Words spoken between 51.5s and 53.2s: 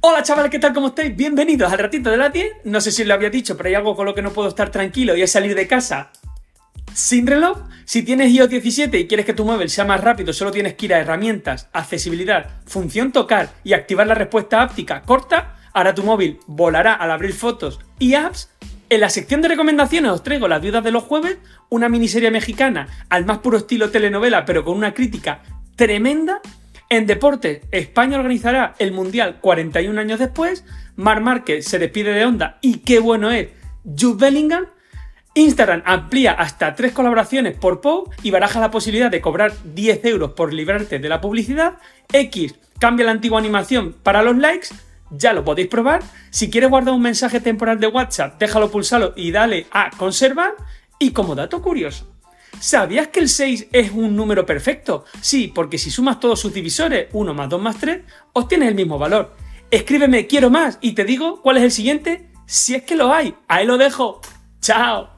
curioso, ¿Sabías que